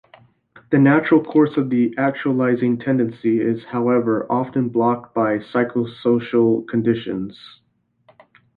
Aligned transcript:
The 0.71 0.79
natural 0.79 1.23
course 1.23 1.57
of 1.57 1.69
the 1.69 1.93
actualising 1.95 2.83
tendency 2.83 3.39
is, 3.39 3.63
however, 3.65 4.25
often 4.31 4.67
blocked 4.69 5.13
by 5.13 5.37
psychosocial 5.37 6.67
conditions. 6.67 7.39